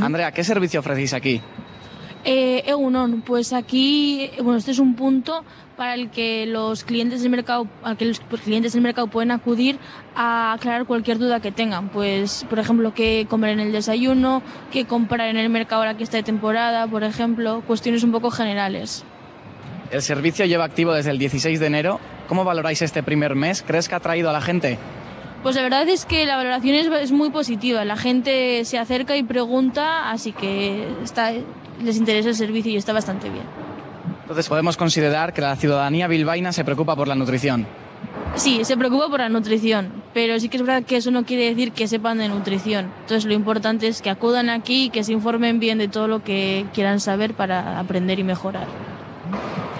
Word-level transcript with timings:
Andrea, 0.00 0.32
¿qué 0.32 0.44
servicio 0.44 0.80
ofrecéis 0.80 1.14
aquí? 1.14 1.40
Eh, 2.24 2.64
Egunon, 2.66 3.22
pues 3.22 3.54
aquí, 3.54 4.30
bueno, 4.42 4.58
este 4.58 4.72
es 4.72 4.78
un 4.78 4.94
punto 4.94 5.42
para 5.76 5.94
el 5.94 6.10
que 6.10 6.44
los 6.44 6.84
clientes 6.84 7.22
del 7.22 7.30
mercado, 7.30 7.66
al 7.82 7.96
que 7.96 8.04
los 8.04 8.20
clientes 8.20 8.74
del 8.74 8.82
mercado 8.82 9.06
pueden 9.06 9.30
acudir 9.30 9.78
a 10.14 10.52
aclarar 10.52 10.84
cualquier 10.84 11.18
duda 11.18 11.40
que 11.40 11.50
tengan. 11.50 11.88
Pues, 11.88 12.44
por 12.50 12.58
ejemplo, 12.58 12.92
qué 12.92 13.26
comer 13.30 13.50
en 13.50 13.60
el 13.60 13.72
desayuno, 13.72 14.42
qué 14.70 14.84
comprar 14.84 15.28
en 15.28 15.38
el 15.38 15.48
mercado 15.48 15.80
ahora 15.80 15.96
que 15.96 16.04
está 16.04 16.18
de 16.18 16.22
temporada, 16.22 16.86
por 16.86 17.04
ejemplo, 17.04 17.62
cuestiones 17.66 18.04
un 18.04 18.12
poco 18.12 18.30
generales. 18.30 19.04
El 19.90 20.02
servicio 20.02 20.44
lleva 20.44 20.64
activo 20.64 20.92
desde 20.92 21.10
el 21.10 21.18
16 21.18 21.58
de 21.58 21.66
enero. 21.66 22.00
¿Cómo 22.28 22.44
valoráis 22.44 22.82
este 22.82 23.02
primer 23.02 23.34
mes? 23.34 23.64
¿Crees 23.66 23.88
que 23.88 23.94
ha 23.94 24.00
traído 24.00 24.28
a 24.28 24.32
la 24.34 24.42
gente? 24.42 24.78
Pues 25.42 25.56
la 25.56 25.62
verdad 25.62 25.88
es 25.88 26.04
que 26.04 26.26
la 26.26 26.36
valoración 26.36 26.74
es, 26.74 26.86
es 26.86 27.12
muy 27.12 27.30
positiva. 27.30 27.84
La 27.84 27.96
gente 27.96 28.64
se 28.64 28.78
acerca 28.78 29.16
y 29.16 29.22
pregunta, 29.22 30.10
así 30.10 30.32
que 30.32 30.86
está, 31.02 31.32
les 31.82 31.96
interesa 31.96 32.28
el 32.28 32.34
servicio 32.34 32.70
y 32.72 32.76
está 32.76 32.92
bastante 32.92 33.30
bien. 33.30 33.44
Entonces 34.22 34.48
podemos 34.48 34.76
considerar 34.76 35.32
que 35.32 35.40
la 35.40 35.56
ciudadanía 35.56 36.06
bilbaína 36.08 36.52
se 36.52 36.64
preocupa 36.64 36.94
por 36.94 37.08
la 37.08 37.14
nutrición. 37.14 37.66
Sí, 38.36 38.64
se 38.64 38.76
preocupa 38.76 39.08
por 39.08 39.20
la 39.20 39.28
nutrición, 39.28 39.90
pero 40.14 40.38
sí 40.38 40.48
que 40.48 40.58
es 40.58 40.62
verdad 40.62 40.84
que 40.84 40.96
eso 40.96 41.10
no 41.10 41.24
quiere 41.24 41.48
decir 41.48 41.72
que 41.72 41.88
sepan 41.88 42.18
de 42.18 42.28
nutrición. 42.28 42.92
Entonces 43.00 43.24
lo 43.24 43.32
importante 43.32 43.88
es 43.88 44.02
que 44.02 44.10
acudan 44.10 44.50
aquí 44.50 44.84
y 44.84 44.90
que 44.90 45.02
se 45.02 45.12
informen 45.12 45.58
bien 45.58 45.78
de 45.78 45.88
todo 45.88 46.06
lo 46.06 46.22
que 46.22 46.66
quieran 46.72 47.00
saber 47.00 47.34
para 47.34 47.80
aprender 47.80 48.18
y 48.18 48.24
mejorar. 48.24 48.66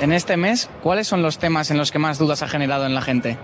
En 0.00 0.12
este 0.12 0.36
mes, 0.36 0.68
¿cuáles 0.82 1.06
son 1.06 1.22
los 1.22 1.38
temas 1.38 1.70
en 1.70 1.76
los 1.76 1.92
que 1.92 2.00
más 2.00 2.18
dudas 2.18 2.42
ha 2.42 2.48
generado 2.48 2.86
en 2.86 2.94
la 2.94 3.02
gente? 3.02 3.38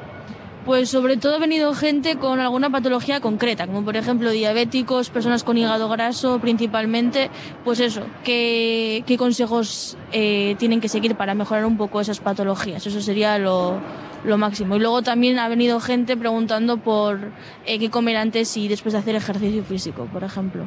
Pues 0.68 0.90
sobre 0.90 1.16
todo 1.16 1.36
ha 1.36 1.38
venido 1.38 1.72
gente 1.72 2.16
con 2.16 2.40
alguna 2.40 2.68
patología 2.68 3.22
concreta, 3.22 3.66
como 3.66 3.86
por 3.86 3.96
ejemplo 3.96 4.30
diabéticos, 4.30 5.08
personas 5.08 5.42
con 5.42 5.56
hígado 5.56 5.88
graso 5.88 6.40
principalmente, 6.40 7.30
pues 7.64 7.80
eso, 7.80 8.02
qué, 8.22 9.02
qué 9.06 9.16
consejos 9.16 9.96
eh, 10.12 10.56
tienen 10.58 10.82
que 10.82 10.90
seguir 10.90 11.14
para 11.14 11.34
mejorar 11.34 11.64
un 11.64 11.78
poco 11.78 12.02
esas 12.02 12.20
patologías, 12.20 12.86
eso 12.86 13.00
sería 13.00 13.38
lo, 13.38 13.80
lo 14.26 14.36
máximo. 14.36 14.76
Y 14.76 14.80
luego 14.80 15.00
también 15.00 15.38
ha 15.38 15.48
venido 15.48 15.80
gente 15.80 16.18
preguntando 16.18 16.76
por 16.76 17.18
eh, 17.64 17.78
qué 17.78 17.88
comer 17.88 18.18
antes 18.18 18.54
y 18.58 18.68
después 18.68 18.92
de 18.92 18.98
hacer 18.98 19.14
ejercicio 19.14 19.64
físico, 19.64 20.06
por 20.12 20.22
ejemplo. 20.22 20.64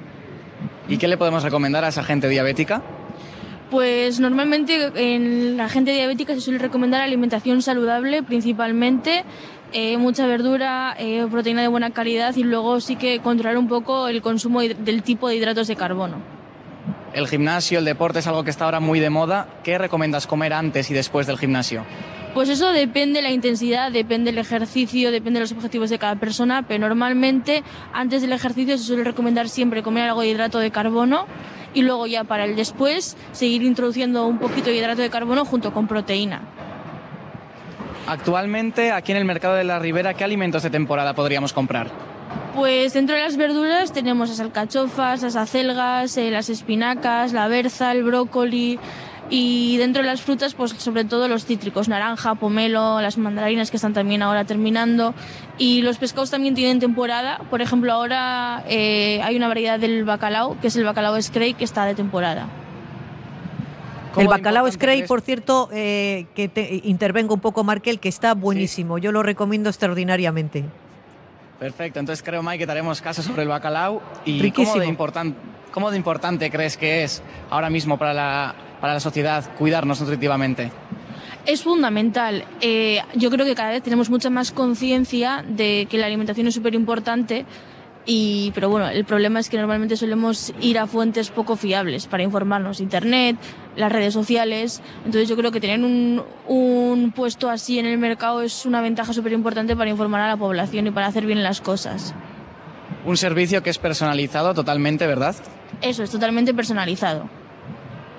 ¿Y 0.89 0.97
qué 0.97 1.07
le 1.07 1.17
podemos 1.17 1.43
recomendar 1.43 1.85
a 1.85 1.89
esa 1.89 2.01
gente 2.01 2.27
diabética? 2.27 2.81
Pues 3.71 4.19
normalmente 4.19 4.91
en 4.95 5.55
la 5.55 5.69
gente 5.69 5.93
diabética 5.93 6.33
se 6.33 6.41
suele 6.41 6.59
recomendar 6.59 6.99
alimentación 6.99 7.61
saludable 7.61 8.21
principalmente, 8.21 9.23
eh, 9.73 9.97
mucha 9.97 10.27
verdura, 10.27 10.95
eh, 10.97 11.25
proteína 11.29 11.61
de 11.61 11.67
buena 11.67 11.91
calidad 11.91 12.35
y 12.35 12.43
luego 12.43 12.79
sí 12.79 12.95
que 12.95 13.19
controlar 13.19 13.57
un 13.57 13.67
poco 13.67 14.07
el 14.07 14.21
consumo 14.21 14.61
del 14.61 15.03
tipo 15.03 15.27
de 15.27 15.35
hidratos 15.35 15.67
de 15.67 15.75
carbono. 15.75 16.17
El 17.13 17.27
gimnasio, 17.27 17.79
el 17.79 17.85
deporte 17.85 18.19
es 18.19 18.27
algo 18.27 18.43
que 18.43 18.49
está 18.49 18.65
ahora 18.65 18.79
muy 18.79 18.99
de 18.99 19.09
moda. 19.09 19.47
¿Qué 19.63 19.77
recomiendas 19.77 20.27
comer 20.27 20.53
antes 20.53 20.89
y 20.91 20.93
después 20.93 21.27
del 21.27 21.37
gimnasio? 21.37 21.83
Pues 22.33 22.47
eso 22.47 22.71
depende 22.71 23.19
de 23.19 23.23
la 23.23 23.31
intensidad, 23.31 23.91
depende 23.91 24.31
del 24.31 24.39
ejercicio, 24.39 25.11
depende 25.11 25.39
de 25.39 25.41
los 25.41 25.51
objetivos 25.51 25.89
de 25.89 25.99
cada 25.99 26.15
persona, 26.15 26.63
pero 26.65 26.87
normalmente 26.87 27.63
antes 27.91 28.21
del 28.21 28.31
ejercicio 28.31 28.77
se 28.77 28.85
suele 28.85 29.03
recomendar 29.03 29.49
siempre 29.49 29.83
comer 29.83 30.07
algo 30.07 30.21
de 30.21 30.29
hidrato 30.29 30.59
de 30.59 30.71
carbono 30.71 31.25
y 31.73 31.81
luego 31.81 32.07
ya 32.07 32.23
para 32.23 32.45
el 32.45 32.55
después 32.55 33.17
seguir 33.33 33.63
introduciendo 33.63 34.27
un 34.27 34.39
poquito 34.39 34.69
de 34.69 34.77
hidrato 34.77 35.01
de 35.01 35.09
carbono 35.09 35.43
junto 35.43 35.73
con 35.73 35.87
proteína. 35.87 36.41
Actualmente, 38.11 38.91
aquí 38.91 39.13
en 39.13 39.19
el 39.19 39.23
mercado 39.23 39.55
de 39.55 39.63
la 39.63 39.79
Ribera, 39.79 40.13
¿qué 40.13 40.25
alimentos 40.25 40.63
de 40.63 40.69
temporada 40.69 41.13
podríamos 41.13 41.53
comprar? 41.53 41.87
Pues 42.53 42.91
dentro 42.91 43.15
de 43.15 43.21
las 43.21 43.37
verduras 43.37 43.93
tenemos 43.93 44.27
las 44.27 44.41
alcachofas, 44.41 45.21
las 45.21 45.37
acelgas, 45.37 46.17
eh, 46.17 46.29
las 46.29 46.49
espinacas, 46.49 47.31
la 47.31 47.47
berza, 47.47 47.93
el 47.93 48.03
brócoli 48.03 48.79
y 49.29 49.77
dentro 49.77 50.01
de 50.01 50.09
las 50.09 50.21
frutas 50.21 50.55
pues 50.55 50.71
sobre 50.71 51.05
todo 51.05 51.29
los 51.29 51.45
cítricos, 51.45 51.87
naranja, 51.87 52.35
pomelo, 52.35 52.99
las 52.99 53.17
mandarinas 53.17 53.71
que 53.71 53.77
están 53.77 53.93
también 53.93 54.23
ahora 54.23 54.43
terminando 54.43 55.13
y 55.57 55.81
los 55.81 55.97
pescados 55.97 56.31
también 56.31 56.53
tienen 56.53 56.81
temporada, 56.81 57.39
por 57.49 57.61
ejemplo 57.61 57.93
ahora 57.93 58.65
eh, 58.67 59.21
hay 59.23 59.37
una 59.37 59.47
variedad 59.47 59.79
del 59.79 60.03
bacalao 60.03 60.59
que 60.59 60.67
es 60.67 60.75
el 60.75 60.83
bacalao 60.83 61.21
Scray 61.21 61.53
que 61.53 61.63
está 61.63 61.85
de 61.85 61.95
temporada. 61.95 62.49
El 64.17 64.27
bacalao 64.27 64.69
Scray, 64.69 65.05
por 65.05 65.21
cierto, 65.21 65.69
eh, 65.71 66.25
que 66.35 66.49
te 66.49 66.81
intervengo 66.83 67.33
un 67.33 67.39
poco, 67.39 67.63
Markel, 67.63 67.99
que 67.99 68.09
está 68.09 68.33
buenísimo. 68.33 68.97
Yo 68.97 69.11
lo 69.11 69.23
recomiendo 69.23 69.69
extraordinariamente. 69.69 70.65
Perfecto, 71.59 71.99
entonces 71.99 72.23
creo, 72.23 72.41
Mike, 72.41 72.59
que 72.59 72.65
daremos 72.65 73.01
caso 73.01 73.21
sobre 73.21 73.43
el 73.43 73.47
bacalao. 73.47 74.01
¿Y 74.25 74.51
cómo 74.51 74.79
de, 74.79 74.87
importan, 74.87 75.35
cómo 75.71 75.91
de 75.91 75.97
importante 75.97 76.49
crees 76.49 76.75
que 76.75 77.03
es 77.03 77.21
ahora 77.49 77.69
mismo 77.69 77.97
para 77.97 78.13
la, 78.13 78.55
para 78.81 78.95
la 78.95 78.99
sociedad 78.99 79.45
cuidarnos 79.57 80.01
nutritivamente? 80.01 80.71
Es 81.45 81.63
fundamental. 81.63 82.45
Eh, 82.61 83.01
yo 83.15 83.29
creo 83.29 83.45
que 83.45 83.55
cada 83.55 83.71
vez 83.71 83.83
tenemos 83.83 84.09
mucha 84.09 84.29
más 84.29 84.51
conciencia 84.51 85.43
de 85.47 85.87
que 85.89 85.97
la 85.97 86.07
alimentación 86.07 86.47
es 86.47 86.53
súper 86.53 86.73
importante 86.75 87.45
y, 88.05 88.51
pero 88.55 88.69
bueno, 88.69 88.89
el 88.89 89.05
problema 89.05 89.39
es 89.39 89.49
que 89.49 89.57
normalmente 89.57 89.95
solemos 89.95 90.53
ir 90.59 90.79
a 90.79 90.87
fuentes 90.87 91.29
poco 91.29 91.55
fiables 91.55 92.07
para 92.07 92.23
informarnos, 92.23 92.79
Internet, 92.79 93.37
las 93.75 93.91
redes 93.91 94.13
sociales. 94.13 94.81
Entonces 95.05 95.29
yo 95.29 95.35
creo 95.35 95.51
que 95.51 95.61
tener 95.61 95.79
un, 95.79 96.23
un 96.47 97.11
puesto 97.11 97.49
así 97.49 97.77
en 97.79 97.85
el 97.85 97.97
mercado 97.97 98.41
es 98.41 98.65
una 98.65 98.81
ventaja 98.81 99.13
súper 99.13 99.33
importante 99.33 99.75
para 99.75 99.89
informar 99.89 100.21
a 100.21 100.27
la 100.27 100.37
población 100.37 100.87
y 100.87 100.91
para 100.91 101.07
hacer 101.07 101.25
bien 101.25 101.43
las 101.43 101.61
cosas. 101.61 102.15
Un 103.05 103.17
servicio 103.17 103.61
que 103.61 103.69
es 103.69 103.77
personalizado 103.77 104.53
totalmente, 104.53 105.05
¿verdad? 105.07 105.35
Eso, 105.81 106.03
es 106.03 106.09
totalmente 106.09 106.53
personalizado. 106.53 107.29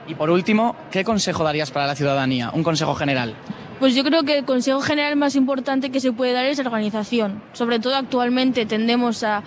Y 0.08 0.14
por 0.14 0.30
último, 0.30 0.76
¿qué 0.90 1.04
consejo 1.04 1.44
darías 1.44 1.70
para 1.70 1.86
la 1.86 1.94
ciudadanía? 1.94 2.50
Un 2.52 2.62
consejo 2.62 2.94
general. 2.94 3.34
Pues 3.78 3.94
yo 3.94 4.04
creo 4.04 4.22
que 4.22 4.38
el 4.38 4.44
consejo 4.44 4.80
general 4.80 5.16
más 5.16 5.34
importante 5.34 5.90
que 5.90 5.98
se 5.98 6.12
puede 6.12 6.32
dar 6.32 6.44
es 6.44 6.58
la 6.58 6.64
organización. 6.64 7.42
Sobre 7.52 7.80
todo 7.80 7.96
actualmente 7.96 8.64
tendemos 8.64 9.24
a 9.24 9.42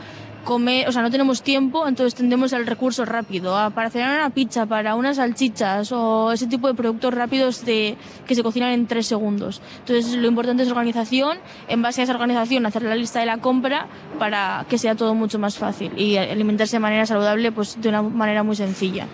comer, 0.45 0.87
o 0.87 0.91
sea, 0.93 1.01
no 1.01 1.11
tenemos 1.11 1.41
tiempo, 1.41 1.85
entonces 1.87 2.15
tendemos 2.15 2.53
al 2.53 2.65
recurso 2.65 3.03
rápido, 3.03 3.57
a, 3.57 3.71
para 3.71 3.87
hacer 3.87 4.03
una 4.03 4.29
pizza, 4.29 4.65
para 4.65 4.95
unas 4.95 5.17
salchichas 5.17 5.91
o 5.91 6.31
ese 6.31 6.47
tipo 6.47 6.69
de 6.69 6.73
productos 6.73 7.13
rápidos 7.13 7.65
de, 7.65 7.97
que 8.25 8.35
se 8.35 8.43
cocinan 8.43 8.71
en 8.71 8.87
tres 8.87 9.07
segundos. 9.07 9.61
Entonces 9.79 10.15
lo 10.15 10.27
importante 10.27 10.63
es 10.63 10.69
organización, 10.69 11.39
en 11.67 11.81
base 11.81 11.99
a 11.99 12.03
esa 12.05 12.13
organización 12.13 12.65
hacer 12.65 12.83
la 12.83 12.95
lista 12.95 13.19
de 13.19 13.25
la 13.25 13.39
compra 13.39 13.87
para 14.17 14.65
que 14.69 14.77
sea 14.77 14.95
todo 14.95 15.13
mucho 15.13 15.39
más 15.39 15.57
fácil 15.57 15.91
y 15.97 16.15
alimentarse 16.15 16.77
de 16.77 16.79
manera 16.79 17.05
saludable 17.05 17.51
pues 17.51 17.81
de 17.81 17.89
una 17.89 18.01
manera 18.01 18.43
muy 18.43 18.55
sencilla. 18.55 19.07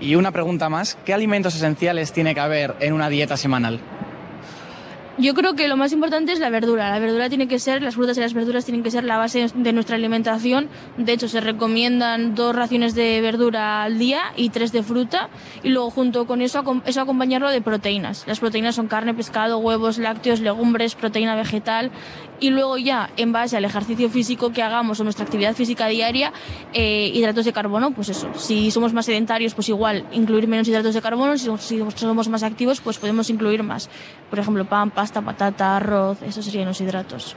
Y 0.00 0.16
una 0.16 0.32
pregunta 0.32 0.68
más, 0.68 0.98
¿qué 1.04 1.14
alimentos 1.14 1.54
esenciales 1.54 2.12
tiene 2.12 2.34
que 2.34 2.40
haber 2.40 2.76
en 2.80 2.92
una 2.92 3.08
dieta 3.08 3.36
semanal? 3.36 3.80
Yo 5.22 5.34
creo 5.34 5.54
que 5.54 5.68
lo 5.68 5.76
más 5.76 5.92
importante 5.92 6.32
es 6.32 6.40
la 6.40 6.50
verdura. 6.50 6.90
La 6.90 6.98
verdura 6.98 7.28
tiene 7.28 7.46
que 7.46 7.60
ser, 7.60 7.80
las 7.80 7.94
frutas 7.94 8.18
y 8.18 8.20
las 8.20 8.34
verduras 8.34 8.64
tienen 8.64 8.82
que 8.82 8.90
ser 8.90 9.04
la 9.04 9.18
base 9.18 9.46
de 9.54 9.72
nuestra 9.72 9.94
alimentación. 9.94 10.68
De 10.96 11.12
hecho, 11.12 11.28
se 11.28 11.40
recomiendan 11.40 12.34
dos 12.34 12.56
raciones 12.56 12.96
de 12.96 13.20
verdura 13.20 13.84
al 13.84 14.00
día 14.00 14.20
y 14.36 14.50
tres 14.50 14.72
de 14.72 14.82
fruta. 14.82 15.28
Y 15.62 15.68
luego, 15.68 15.90
junto 15.90 16.26
con 16.26 16.42
eso, 16.42 16.64
eso 16.86 17.00
acompañarlo 17.00 17.50
de 17.50 17.60
proteínas. 17.60 18.24
Las 18.26 18.40
proteínas 18.40 18.74
son 18.74 18.88
carne, 18.88 19.14
pescado, 19.14 19.58
huevos, 19.58 19.98
lácteos, 19.98 20.40
legumbres, 20.40 20.96
proteína 20.96 21.36
vegetal. 21.36 21.92
Y 22.42 22.50
luego 22.50 22.76
ya, 22.76 23.08
en 23.16 23.30
base 23.30 23.56
al 23.56 23.64
ejercicio 23.64 24.10
físico 24.10 24.52
que 24.52 24.64
hagamos 24.64 24.98
o 24.98 25.04
nuestra 25.04 25.24
actividad 25.24 25.54
física 25.54 25.86
diaria, 25.86 26.32
eh, 26.72 27.08
hidratos 27.14 27.44
de 27.44 27.52
carbono, 27.52 27.92
pues 27.92 28.08
eso. 28.08 28.28
Si 28.34 28.72
somos 28.72 28.92
más 28.92 29.06
sedentarios, 29.06 29.54
pues 29.54 29.68
igual 29.68 30.04
incluir 30.10 30.48
menos 30.48 30.66
hidratos 30.66 30.92
de 30.92 31.00
carbono. 31.00 31.38
Si, 31.38 31.48
si 31.58 31.80
somos 31.94 32.28
más 32.28 32.42
activos, 32.42 32.80
pues 32.80 32.98
podemos 32.98 33.30
incluir 33.30 33.62
más. 33.62 33.88
Por 34.28 34.40
ejemplo, 34.40 34.64
pan, 34.64 34.90
pasta, 34.90 35.22
patata, 35.22 35.76
arroz, 35.76 36.20
esos 36.22 36.44
serían 36.44 36.66
los 36.66 36.80
hidratos. 36.80 37.30